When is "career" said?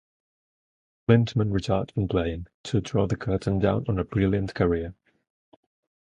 4.55-4.95